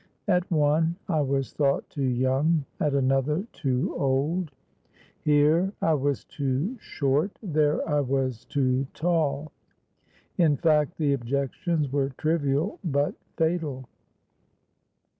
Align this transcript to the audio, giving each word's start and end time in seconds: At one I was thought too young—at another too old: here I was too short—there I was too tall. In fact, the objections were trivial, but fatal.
At 0.27 0.49
one 0.49 0.95
I 1.07 1.21
was 1.21 1.53
thought 1.53 1.87
too 1.91 2.01
young—at 2.01 2.95
another 2.95 3.45
too 3.53 3.93
old: 3.95 4.49
here 5.19 5.73
I 5.79 5.93
was 5.93 6.25
too 6.25 6.75
short—there 6.79 7.87
I 7.87 7.99
was 7.99 8.45
too 8.45 8.87
tall. 8.95 9.51
In 10.39 10.57
fact, 10.57 10.97
the 10.97 11.13
objections 11.13 11.91
were 11.91 12.09
trivial, 12.17 12.79
but 12.83 13.13
fatal. 13.37 13.85